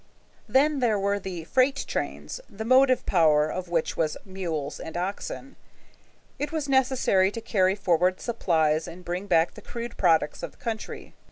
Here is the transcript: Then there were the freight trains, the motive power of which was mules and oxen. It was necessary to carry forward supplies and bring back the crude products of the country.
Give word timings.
Then 0.49 0.79
there 0.79 0.97
were 0.97 1.19
the 1.19 1.43
freight 1.43 1.85
trains, 1.87 2.41
the 2.49 2.65
motive 2.65 3.05
power 3.05 3.47
of 3.51 3.69
which 3.69 3.95
was 3.95 4.17
mules 4.25 4.79
and 4.79 4.97
oxen. 4.97 5.55
It 6.39 6.51
was 6.51 6.67
necessary 6.67 7.29
to 7.29 7.39
carry 7.39 7.75
forward 7.75 8.19
supplies 8.19 8.87
and 8.87 9.05
bring 9.05 9.27
back 9.27 9.53
the 9.53 9.61
crude 9.61 9.97
products 9.97 10.41
of 10.41 10.53
the 10.53 10.57
country. 10.57 11.13